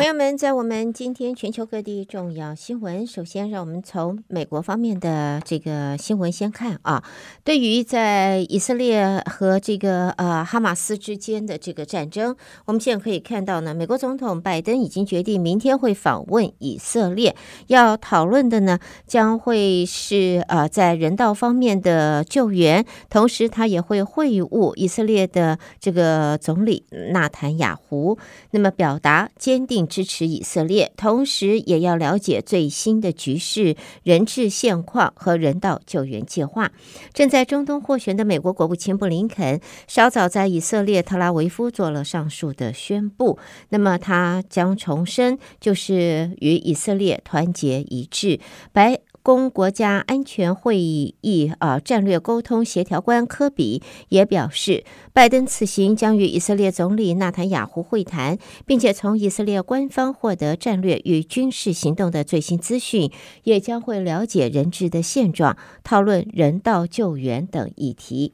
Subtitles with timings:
[0.00, 7.04] 朋友们，在我们今天全球各地重要新闻，首先让我们从美国方面的这个新闻先看啊。
[7.44, 12.34] 对于在以色列和这个呃哈马斯之间的这个战争，
[12.64, 17.36] 我们现在可以看到呢，美国总统拜登已经决定明天会访问以色列，
[17.66, 28.16] 要讨论的呢将会是呃在人道方面的救援，同时他也会会晤以色列的这个总理纳坦雅胡，
[28.52, 29.89] 那么表达坚定。
[29.90, 36.70] 支持以色列，同时也要了解最新的局势、人质现况和人道救援计划。
[37.12, 43.38] 正在中东斡旋的美国国务卿布林肯，稍早在以色列特拉维夫做了上述的宣布。
[43.70, 48.38] 那么，他将重申，就是与以色列团结一致。
[48.72, 63.12] 白公国家安全会议议啊，战略沟通协调官科比也表示，拜登此行将与以色列总理纳坦雅胡会谈，并且从以色列官方获得战略与军事行动的最新资讯，
[63.44, 68.32] 也将会了解人质的现状，讨论人道救援等议题。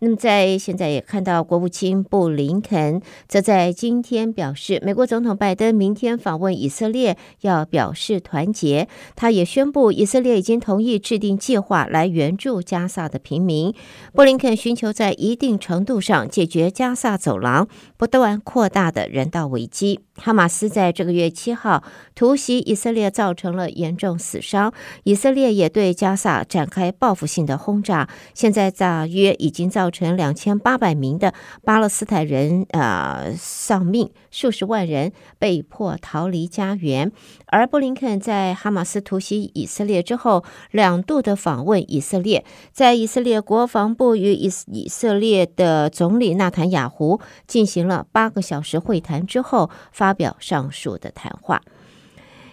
[0.00, 8.86] 那么，在现在也看到，国务卿布林肯则在今天表示，美国总统拜登明天访问以色列，要表示团结。
[9.14, 10.25] 他也宣布，以色列。
[10.26, 13.74] 也已经同意制定计划来援助加萨的平民。
[14.12, 20.00] 布林肯寻求在一定程度上解决加萨走廊不断扩大的人道危机。
[20.16, 21.82] 哈马斯在这个月七号
[22.14, 24.72] 突袭以色列，造成了严重死伤。
[25.04, 28.08] 以色列也对加萨展开报复性的轰炸。
[28.32, 37.12] 现在大约已经造成两千八百名的巴勒斯坦人呃丧命，数十万人被迫逃离家园。
[37.46, 50.16] 而布林肯在哈马斯突袭以色列之后，两度的访问以色列，在以色列国防部与以以色列的总理纳坦雅胡进行了八个小时会谈之后，发。
[50.16, 51.60] 表上述的谈话。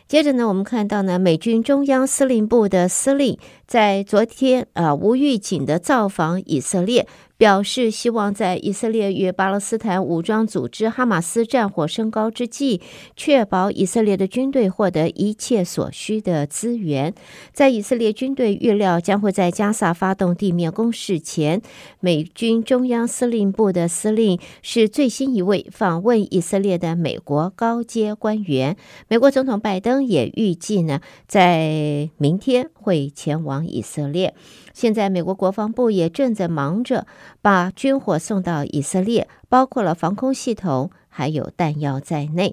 [0.05, 3.39] 接着呢，我们看到呢，美军中央司令部的司令
[3.73, 7.07] 在昨天啊无预警的造访以色列。
[7.35, 12.79] 表示希望在以色列与巴勒斯坦武装组织哈马斯战火升高之际，
[13.17, 17.13] 确保以色列的军队获得一切所需的资源。
[17.51, 21.61] 在以色列军队预料将会在加萨发动地面攻势前，
[21.99, 28.77] 美军中央司令部的司令是最新一位访问以色列的美国高阶官员。
[29.09, 34.35] 美国总统拜登也预计呢，在明天会前往以色列。
[34.73, 37.07] 现在，美国国防部也正在忙着
[37.41, 40.91] 把军火送到以色列，包括了防空系统。
[41.13, 42.51] 还有弹药在内。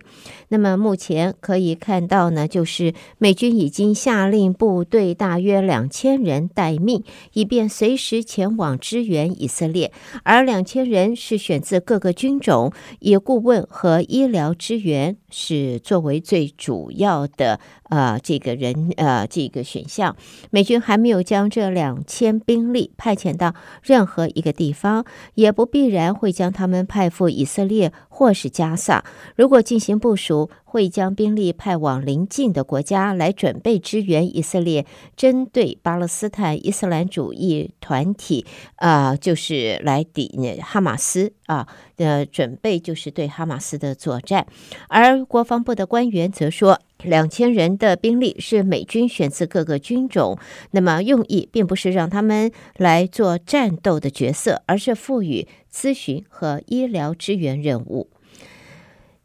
[0.49, 9.91] 那么目前可以看到呢，就是美军已经下令部队大约两千人待命，以便随时前往支援以色列。
[10.23, 20.15] 而两千人是选自各个军种，以顾问和医疗支援是作为最主要的呃这个人呃这个选项。
[20.51, 28.51] 美军还没有将这两千兵力派遣到任何一个地方，也不必然会将他们派赴以色列或是。
[28.51, 29.05] 加萨
[29.37, 34.85] 如果进行部署，会将兵力派往邻近的国家来准备支援以色列，
[35.17, 38.45] 针对巴勒斯坦伊斯兰主义团体
[38.77, 41.67] 啊、就是来抵哈马斯啊
[41.97, 44.47] 呃准备，就是对哈马斯的作战。
[44.89, 50.39] 而国防部的官员则说，两千人的兵力是美军选自各个军种，
[50.73, 58.09] 那么用意并不是让他们来做战斗的角色，而是赋予咨询和医疗支援任务。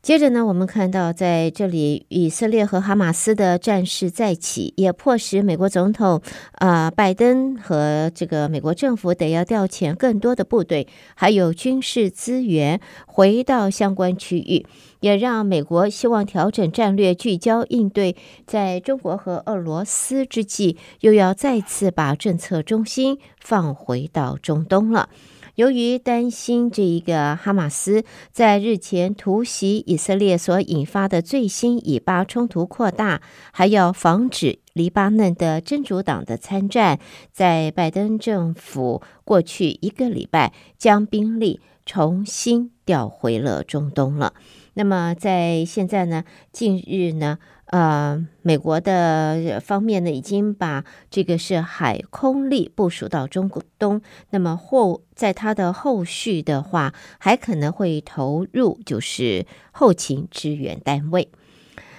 [0.06, 6.22] 接着呢，我们看到在这里，以色列和哈马斯的战事再起，也迫使美国总统
[6.60, 14.68] 啊、呃、拜登和这个美国政府得要调遣更多的部队，还有军事资源回到相关区域，
[15.00, 25.10] 也让美国希望调整战略，聚焦应对在中国和俄罗斯之际，又要再次把政策中心放回到中东了。
[25.56, 33.22] 由于担心这一个哈马斯在日前突袭以色列所引发的最新以巴冲突扩大，
[33.54, 37.00] 还要防止黎巴嫩的真主党的参战，
[37.32, 44.34] 在拜登政府过去一个礼拜将兵力重新调回了中东了。
[44.74, 54.02] 那么在现在呢，近日呢，呃，美国的方面呢，已经把这个是海空力部署到中国东。
[54.30, 61.30] 那么后在它的后续的话，还可能会投入就是后勤支援单位。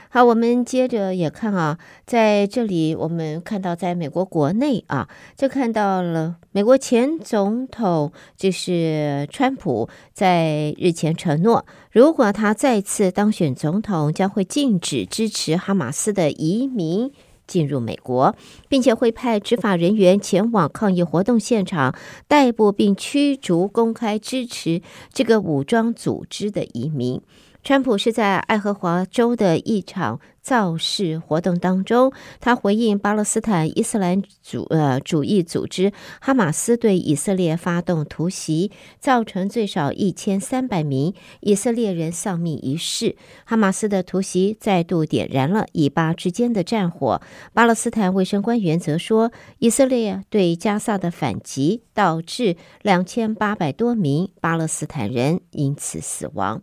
[0.09, 17.13] 好，我们接着也看啊，在这里我们看到，在美国国内啊，就看到了美国前总统就是川普在日前承诺，如果他再次当选总统，将会禁止支持哈马斯的移民
[17.47, 18.35] 进入美国，
[18.69, 21.95] 并且会派执法人员前往抗议活动现场
[22.27, 24.81] 逮捕并驱逐公开支持
[25.13, 27.21] 这个武装组织的移民。
[27.67, 38.71] 川普是在爱荷华州的一场造势活动当中，他回应巴勒斯坦伊斯兰主呃主义组织哈马斯对以色列发动突袭，
[39.01, 43.17] 造成最少一千三百名以色列人丧命一事。
[43.45, 47.21] 哈马斯的突袭再度点燃了以巴之间的战火。
[47.53, 56.63] 巴勒斯坦卫生官员则说，以色列对加萨的反击导致两千八百多名巴勒斯坦人因此死亡。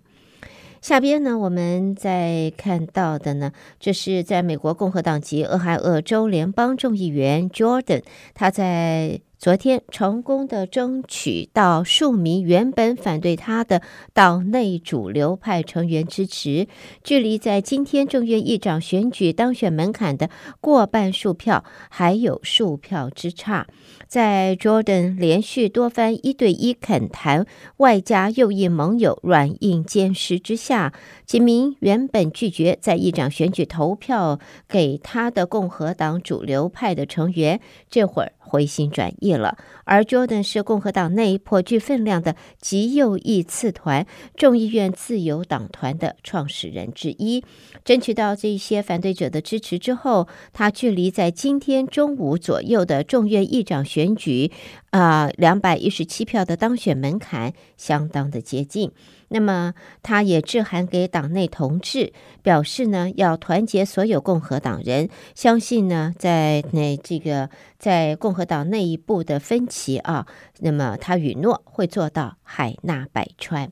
[0.84, 8.04] 下边呢，我们再看到的呢，这是在美国共和党籍俄亥俄州联邦众议员 Jordan，
[8.34, 9.22] 他在。
[9.44, 13.82] 昨天成功的争取到数名原本反对他的
[14.14, 16.70] 党内主流派成员支持，
[17.04, 20.30] 距离在今天众院议长选举当选门槛的
[20.62, 23.68] 过半数票还有数票之差。
[24.14, 30.94] 在 Jordan 连续多番一对一恳谈，外加右翼盟友软硬兼施之下，
[31.26, 34.40] 几名原本拒绝在议长选举投票
[34.70, 38.34] 给他的共和党主流派的成员，这会儿。
[38.46, 44.06] 回心转意了，而 Jordan 是共和党内颇具分量的极右翼次团
[44.36, 47.44] 众议院自由党团的创始人之一。
[47.84, 54.52] 争取到这些反对者的支持之后，他距离在今天中午左右的众院议长选选举
[54.90, 58.92] 啊，两百一十七票的当选门槛相当的接近。
[59.30, 59.74] 那么，
[60.04, 62.12] 他也致函给党内同志，
[62.44, 70.28] 表示呢要团结所有共和党人，相信呢在那这个在共和党内部的分歧啊，
[70.60, 73.72] 那么他允诺会做到海纳百川。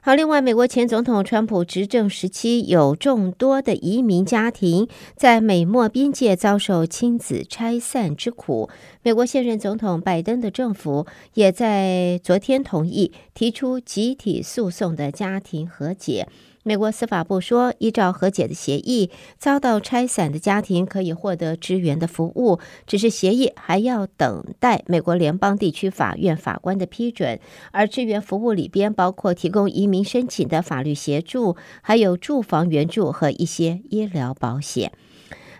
[0.00, 4.86] 好，另外，美国前总统川普执政时期，有众多的移民家庭
[5.16, 8.68] 在美墨边界遭受亲子拆散之苦。
[9.02, 16.28] 美国现任总统拜登的政府也在昨天同意提出集体诉讼的家庭和解。
[16.66, 27.38] 美国司法部说，依照和解的协议，遭到拆散的家庭可以获得支援的服务，只是协议还要等待美国联邦地区法院法官的批准。
[27.70, 34.90] 而支援服务里边包括提供移民申请的法律协助，还有住房援助和一些医疗保险。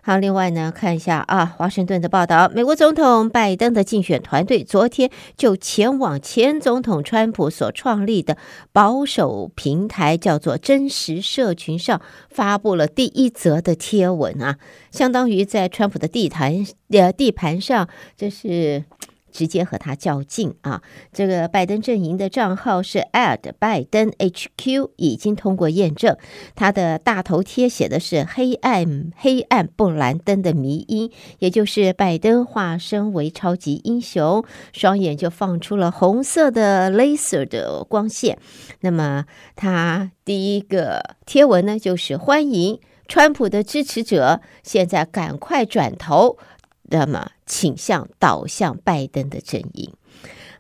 [0.07, 8.37] 好，另外呢，看一下啊，华盛顿的报道，美国总统拜登的竞选团队昨天就前往前总统川普所创立的
[8.71, 14.59] 保守平台，叫做真实社群上发布了第一则的贴文啊，
[14.91, 18.85] 相当于在川普的地盘呃地盘上，这是。
[19.35, 20.81] 直接和他较劲啊！
[21.13, 26.17] 这个拜登阵营的账号是 ad 拜登 HQ，已经通过验证。
[26.55, 31.11] 他的大头贴写的是“黑暗黑暗布兰登”的迷因，
[31.41, 38.39] 也就是拜登化身为超级英雄，双眼就放出了红色的 laser 的光线。
[38.83, 39.25] 那么
[39.57, 42.79] 他第一个贴文呢，就是欢迎
[43.09, 46.39] 川普的支持者，现在赶快转头。
[46.95, 49.93] 那么倾向倒向拜登的阵营。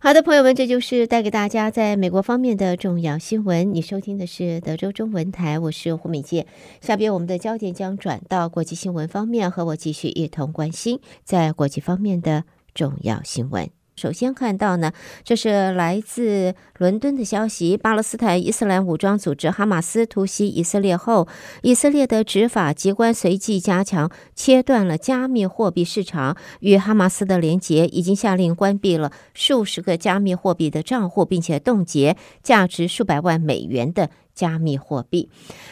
[0.00, 3.72] 好的，朋友们，这就是带给大家在美国方面的重要新闻。
[3.72, 6.46] 你收听的是德州中文台，我是胡敏健。
[6.80, 12.42] 下边我们的焦点将转到国际新闻方面，和我继续一同关心在国际方面的
[12.74, 13.70] 重要新闻。
[13.96, 21.28] 首先看到呢，这是来自伦敦的消息：巴勒斯坦伊斯兰武装组织哈马斯突袭以色列后，
[21.62, 34.10] 以色列的执法机关随即加强切断了加密货币市场与哈马斯的连结，已经下令关闭了数十个加密货币的账户，并且冻结价值数百万美元的。
[34.34, 35.28] 加密货币。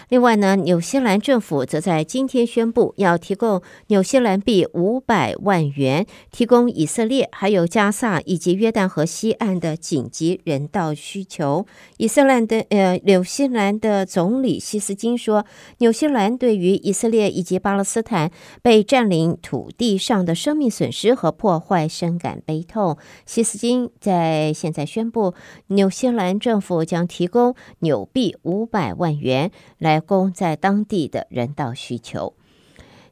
[0.09, 11.66] 另外呢，纽西兰政府则在今天宣布，要提供纽西兰币五百万元，提供以色列、还有加萨以及约旦河西岸的紧急人道需求。
[11.97, 15.47] 以色列的呃，纽西兰的总理希斯金说，
[15.78, 22.99] 纽西兰对于以色列以及巴勒斯坦被占领土地上的生命损失和破坏深感悲痛。
[23.25, 25.35] 希斯金在现在宣布，
[25.69, 32.35] 纽西兰政府将提供纽币五五百万元来供在当地的人道需求。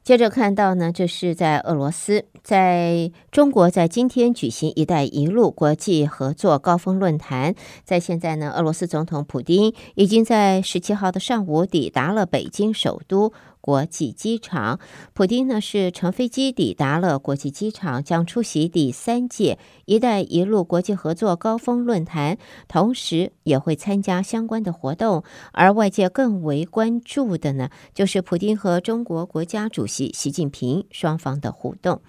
[0.03, 7.53] 接着看到呢，这是在俄罗斯，在中国在今天举行“一带一路”国际合作高峰论坛。
[7.83, 13.31] 在现在呢，俄罗斯总统普京已经在十七号的上午抵达了北京首都。
[13.61, 14.79] 国际机场，
[15.13, 22.37] 普丁呢是乘飞机抵达了国际机场，将出席第三届“一带一路”国际合作高峰论坛，
[22.67, 25.23] 同时也会参加相关的活动。
[25.51, 32.01] 而外界更为关注的呢，就是普丁和中国国家主席习近平双方的互动。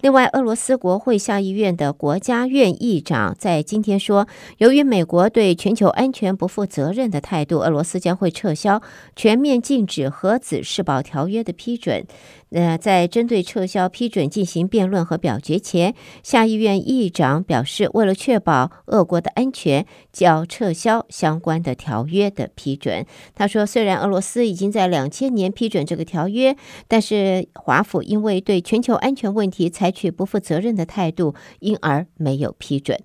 [0.00, 4.28] 另外，俄罗斯国会下议院的国家院议长在今天说，
[4.58, 8.80] 由于美国对全球安全不负责任的态度，俄罗斯将会撤销
[9.16, 12.04] 全面禁止核子试爆条约的批准，
[12.50, 15.94] 呃，在针对撤销批准进行辩论和表决前，
[16.24, 23.06] 下议院议长表示，为了确保俄国的安全，将撤销相关的条约的批准。
[23.34, 26.56] 他说，虽然俄罗斯已经在两千年批准这个条约，
[26.88, 32.98] 但是华府因为对全球安全问题采取不负责任的态度，因而没有批准。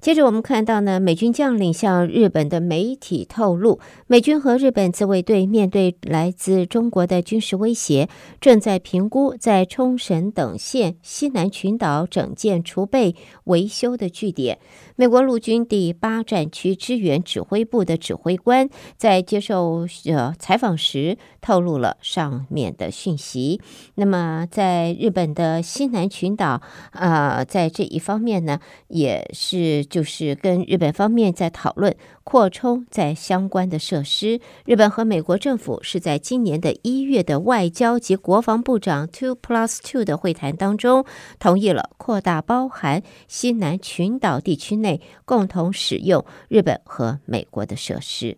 [0.00, 8.08] 接着我们看到呢，美军将领向日本的媒体透露，美军和日本自卫队面对来自中国的军事威胁，
[8.40, 14.60] 正在评估在冲绳等县西南群岛整建储备维修的据点。
[14.94, 23.60] 美国陆军第八战区支援指挥部的指挥官在接受呃采访时透露了上面的讯息。
[23.96, 26.62] 那么，在日本的西南群岛，
[26.92, 29.87] 呃，在这一方面呢，也是。
[29.88, 34.40] 就是跟日本方面在讨论扩充在相关的设施。
[34.64, 41.04] 日本和美国政府是在今年的一月的外交及国防部长 Two Plus Two 的会谈当中，
[41.38, 48.36] 同意了扩大包含西南群岛地区内共同使用日本和美国的设施。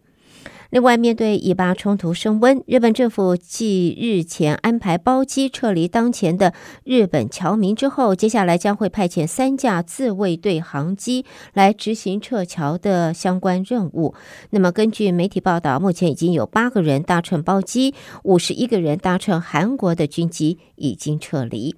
[0.71, 14.15] 另外，面对以巴冲突升温，日本政府继日前安排包机撤离当前的日本侨民之后，接下来将会派遣三架自卫队航机来执行撤侨的相关任务。
[14.51, 21.75] 那么，根据媒体报道，目前已经有八个人搭乘包机，五十一个人搭乘韩国的军机已经撤离。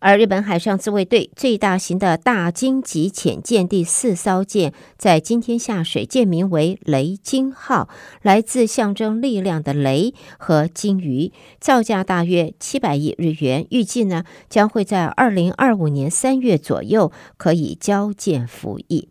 [0.00, 7.88] 而日本海上自卫队最大型的大鲸级潜舰第四艘舰在今天下水，舰名为“雷鲸号”，
[8.20, 8.33] 来。
[8.34, 19.08] 来自象征力量的雷和鲸鱼，造价大约七百亿日元，预计呢将会在二零二五年三月左右可以交舰服役。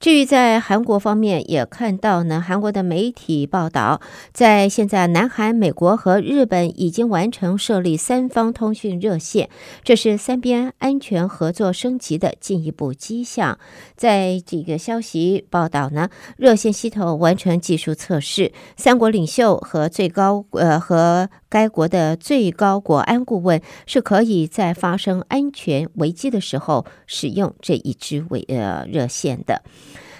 [0.00, 4.00] 至于在韩国方面，也看到呢，韩国的媒体报道，
[4.32, 9.50] 在现在南韩、美国和日本已经完成设立三方通讯热线，
[9.82, 13.58] 这是三边安全合作升级的进一步迹象。
[13.96, 29.62] 在这个消息报道呢，热线系统完成技术测试，三国领袖和最高呃和该国的最高国安顾问是可以在发生安全危机的时候使用这一支为呃热线的。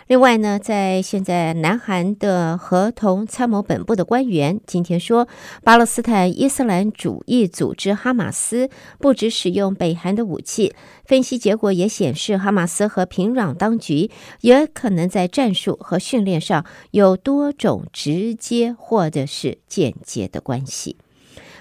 [0.06, 5.28] 另外呢，在现在南韩的合同参谋本部的官员今天说，
[5.62, 20.96] 巴勒斯坦伊斯兰主义组织哈马斯不只使用北韩的武器，分析结果也显示，哈马斯和平壤当局也可能在战术和训练上有多种直接或者是间接的关系。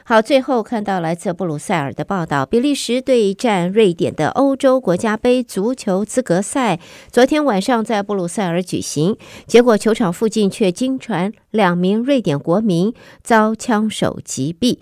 [0.10, 6.80] 好，最后看到来自布鲁塞尔的报道，比利时对战瑞典的欧洲国家杯足球资格赛，
[7.12, 14.78] 昨天晚上在布鲁塞尔举行，结果球场附近却惊传两名瑞典国民遭枪手击毙。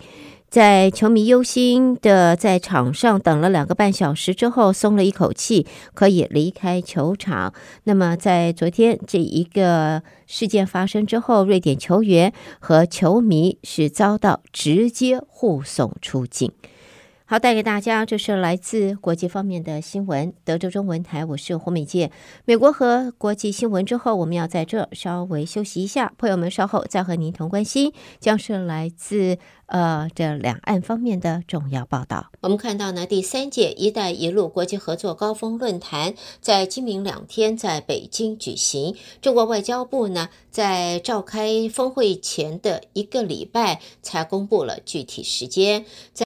[0.48, 7.52] 在球迷忧心的在场上等了两个半小时之后，松了一口气，可以离开球场。
[7.84, 16.52] 那么，在昨天这一个事件发生之后，瑞典球员和球迷是遭到直接护送出境。
[17.28, 20.32] 好，带给大家，这是来自国际方面的新闻。
[20.44, 22.12] 德州中文台，我是胡美健。
[22.44, 26.12] 美国和国际新闻之后，我们要在这稍微休息一下。
[26.18, 32.30] 朋友们，稍后再和您同关心，将是来自呃这两岸方面的重要报道。
[32.42, 38.94] 我们看到呢，第三届“一带一路”国际合作高峰论坛在今明两天在北京举行。
[39.20, 45.84] 中国外交部呢，在召开峰会前的一个礼拜才公布了具体时间。
[46.12, 46.24] 在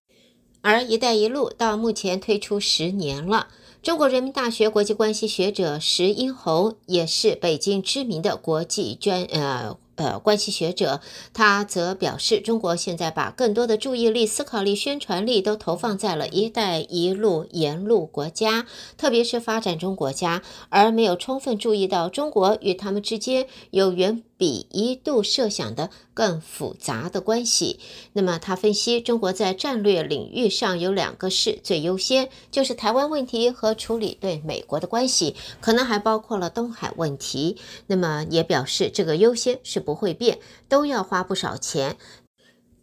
[0.63, 3.49] 而“一带一路”到目前推出十年了。
[3.83, 11.01] 中国人民大学国际关系学者石英红也是北京知名的国际专呃呃关系学者，
[11.33, 18.67] 他则表示，中国现在把更多的注意力、思考力、宣传力都投放在了“一带一路”沿路国家，
[18.99, 27.79] 特别是发展中国家，而没有充分注意到中国与他们之间有源比一度设想的更复杂的关系。
[28.15, 37.59] 那么他分析，中国在战略领域上有两个事最优先，就是台湾问题和处理对美国的关系，可能还包括了东海问题。
[37.87, 40.39] 那么也表示这个优先是不会变，
[40.71, 41.99] 都要花不少钱。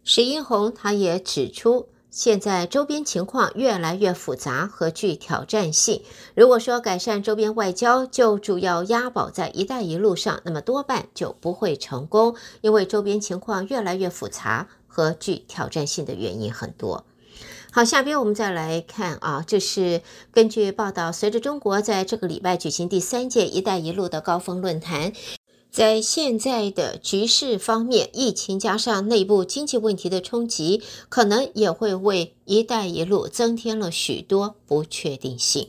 [0.04, 1.88] 石英红他也指出。
[2.18, 6.02] 现在周边情况越来越复杂和具挑战性。
[6.34, 17.04] 如果说改善周边外交就主要押宝在“一带一路”上，那么多半就不会成功，因为周边情况越来越复杂和具挑战性的原因很多。
[17.70, 25.12] 好，下边我们再来看啊，这是根据报道，随着中国在这个礼拜举行第三届“一带一路”的高峰论坛。
[25.70, 35.68] 在现在的局势方面，疫情加上内部经济问题的冲击，可能也会为“一带一路”增添了许多不确定性。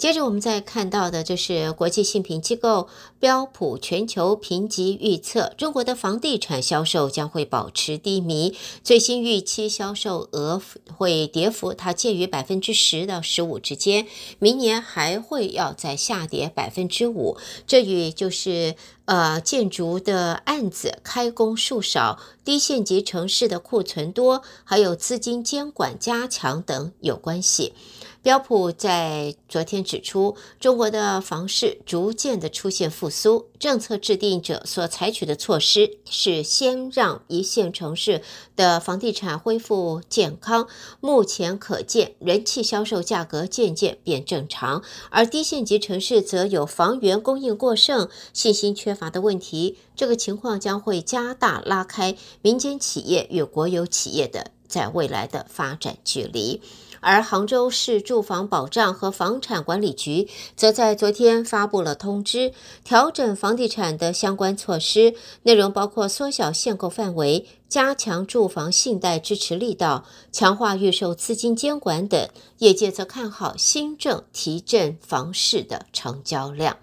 [0.00, 2.88] 接着我们再看到的，就是国际信评机构
[3.18, 10.62] 标普全球评级预测，中国的房地产销售将会保持低迷，最新预期销售额
[10.96, 14.06] 会跌幅，它介于百分之十到十五之间，
[14.38, 17.36] 明年还会要再下跌百分之五。
[17.66, 27.74] 这与就是呃建筑的案子开工数少、低线级城市的库存多，还有资金监管加强等有关系。
[28.22, 38.20] 标普在昨天指出，中国的房市逐渐的出现复苏，政策制定者所采取的措施是先让一线城市
[38.56, 40.68] 的房地产恢复健康。
[41.00, 49.78] 目前可见，人气销售价格渐渐变正常，而低线级城市则有房源供应过剩、信心缺乏的问题。
[49.96, 56.60] 这个情况将会加大拉开民间企业与国有企业的在未来的发展距离。
[57.00, 62.52] 而杭州市住房保障和房产管理局则在昨天发布了通知，
[62.84, 72.28] 调整房地产的相关措施，内容包括缩小限购范围、加强住房信贷支持力道、强化预售资金监管等。
[72.58, 76.76] 业界则看好新政提振房市的成交量。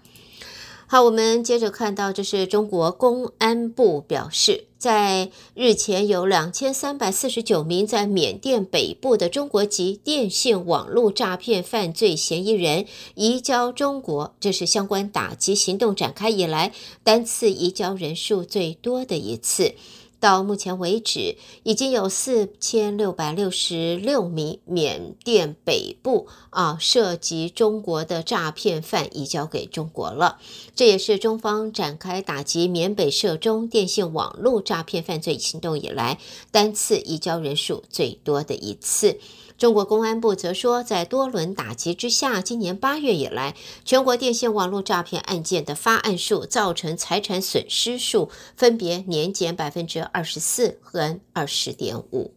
[0.90, 19.74] 好，我们接着看到，这是中国公安部表示，在日前有两千三百四十九名在缅甸北部的中国籍电信网络诈骗犯罪嫌疑人移交中国，这是相关打击行动展开以来单次移交人数最多的一次。
[20.20, 30.38] 到目前为止，已经有四千六百六十六名缅甸北部啊涉及中国的诈骗犯移交给中国了。
[30.74, 36.18] 这也是中方展开打击缅北涉中电信网络诈骗犯罪行动以来
[36.50, 39.18] 单次移交人数最多的一次。
[39.58, 52.32] 中国公安部则说，在多轮打击之下，今年八月以来，全国电信网络诈骗案件的发案数、造成财产损失数分别年减百分之二十四和二十点五。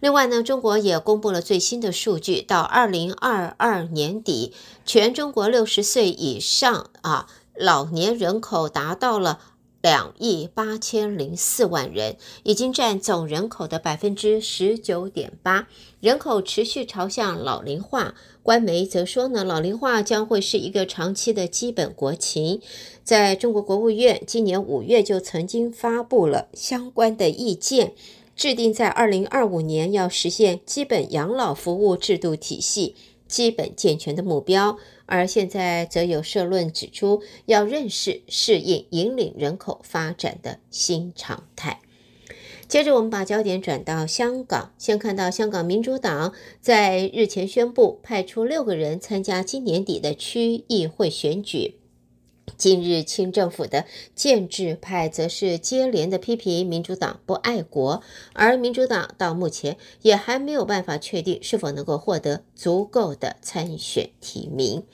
[0.00, 4.52] 另外呢，中国也公布了最新的数据，到二零二二年底，
[4.84, 9.38] 全中国六十岁以上啊老年人口达到了。
[9.82, 15.66] 两亿八千零四万人，已经占总人口的百分之十九点八，
[16.00, 18.14] 人口持续朝向老龄化。
[18.44, 22.60] 官媒则说呢，老龄化将会是一个长期的基本国情。
[23.02, 27.92] 在中国国务院今年五月就曾经发布了相关的意见，
[28.36, 32.94] 制定在二零二五年要实现基本养老服务制度体系
[33.26, 34.78] 基本健全的目标。
[35.12, 41.80] 而现在则有社论指出，要认识、适应、引领人口发展的新常态。
[42.66, 51.74] 接着，我们把焦点转到香港，先看到香港民主党在日前宣布派出六个人参加今年底的区议会选举。
[52.56, 53.84] 今日，清政府的
[54.14, 64.84] 建制派则是接连的批评民主党不爱国，而民主党到目前也还没有办法确定是否能够获得足够的参选提名。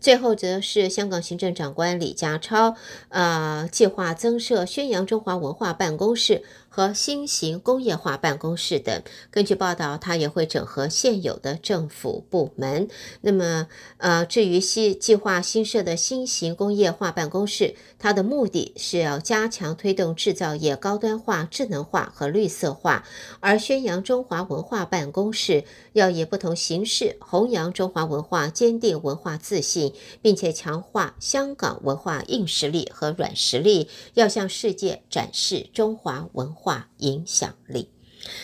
[0.00, 2.76] 最后，则是香港行政长官李家超，
[3.08, 6.42] 呃，计划增设宣扬中华文化办公室。
[6.76, 12.86] 和新型工业化办公室等，根据报道，他也会整合现有的政府部门。
[13.22, 23.06] 那么，呃，至于新计划新设的新型工业化办公室，它的目的是要加强推动制造业高端化、智能化和绿色化，
[23.40, 36.65] 而宣扬中华文化办公室要以不同形式弘扬中华文化，坚定文化自信，并且强化香港文化硬实力和软实力，要向世界展示中华文化。
[36.66, 37.90] 化影响力，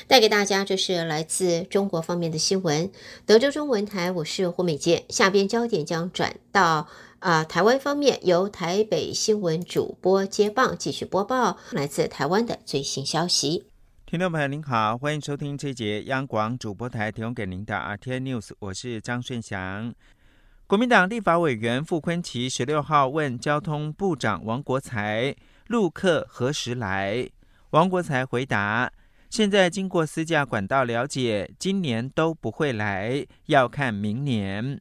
[0.06, 2.88] 带给大家这是来自中国方面的新闻。
[3.26, 5.02] 德州中文台，我是胡美健。
[5.08, 6.86] 下边焦点将转到
[7.18, 13.66] 啊，台湾方面由台北新闻主播接棒，继续播报来自台湾的最新消息。
[14.06, 19.92] 听众朋友您好，欢迎收听这节央广主播台提供给您的 RTN News，我是张顺祥。
[20.68, 25.34] 国民党立法委员傅昆萁十六号问交通部长王国材，
[25.66, 27.28] 陆客何时来？
[27.72, 28.92] 王国材回答：
[29.30, 34.78] 现在经过私下管道了解，今年都不会来，要看明年。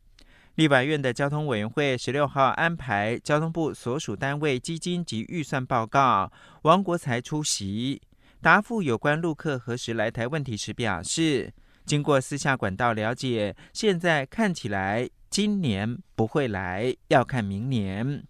[0.55, 6.29] 立法院的交通委员会十六号安排交通部所属单位基金及预算报告，
[6.63, 8.01] 王国材出席
[8.41, 11.53] 答复有关陆客何时来台问题时表示，
[11.85, 18.21] 经过私下管道了解，现在看起来今年不会来，要看明年。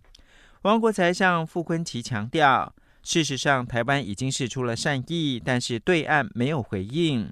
[0.62, 7.32] 王国材向傅昆萁强调，事实上台湾已经释出了善意，但是对岸没有回应。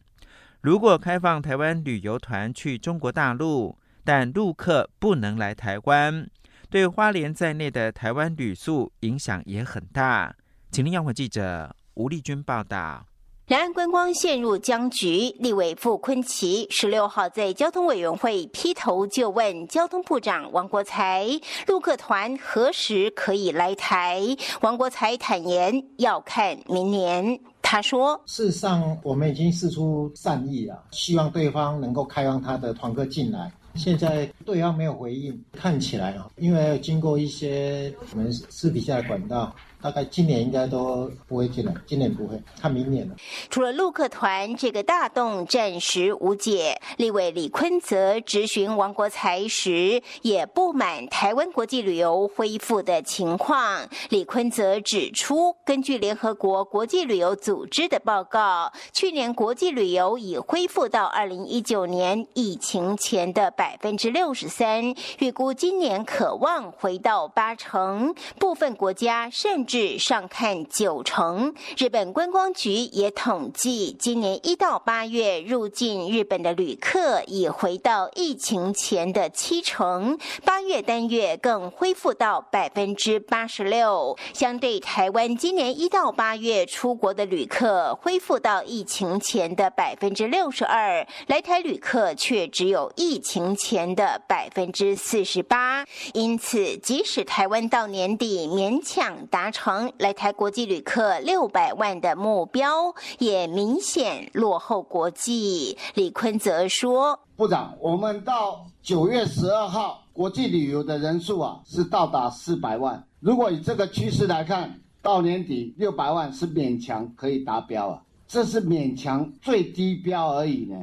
[0.61, 6.27] 如果开放台湾旅游团去中国大陆，但陆客不能来台湾，
[6.69, 10.35] 对花莲在内的台湾旅宿影响也很大。
[10.71, 13.05] 请听央广记者吴丽君报道。
[13.49, 21.25] 两岸观光陷入僵局，立委傅昆萁十六号在交通委员会劈头就问交通部长王国材：
[21.65, 24.21] 陆客团何时可以来台？
[24.61, 27.39] 王国材坦言要看明年。
[27.63, 33.51] 他说：事实上，我们已经释出善意了，希望对方能够开放他的团客进来。
[33.73, 39.51] 现在对方没有回应，看起来啊，因为经过一些我们私底下的管道。
[39.81, 43.15] 大概今年应该都不会进来，今年不会，看明年了。
[43.49, 53.87] 除了陆客团这个大洞暂时无解，立委李坤泽质询王国材时，也不满台湾国际旅游恢复的情况。
[54.09, 71.53] 李坤泽指出，根据联合国国际旅游组织的报告，去年国际旅游已恢复到二零一九年疫情前的百分之六十三，预估今年可望回到八成，部分国家甚至上看九成。
[71.77, 84.17] 日本观光局也统计，今年一到八月入境日本的旅客已回到疫情前的七成，八月单月更恢复到百分之八十六。
[84.33, 95.85] 相对台湾今年一到八月出国的旅客恢复到疫情前的百分之六十二，来台旅客却只有疫情前的百分之四十八。
[96.15, 99.58] 因此，即使台湾到年底勉强达成。
[99.61, 105.77] 成来台国际旅客六百万的目标也明显落后国际。
[105.95, 113.03] 李坤则说：“部长，我们到九月十二号国际旅游的人数啊是到达四百万。
[113.19, 120.77] 如果以这个趋势来看，到年底六百万是勉强可以达标啊，这是勉强最低标而已呢。”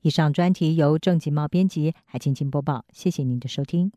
[0.00, 2.86] 以上专题由郑锦茂编辑，海清清播报。
[2.94, 3.92] 谢谢您的收听。